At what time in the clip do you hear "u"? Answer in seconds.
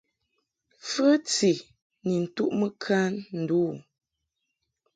3.69-3.71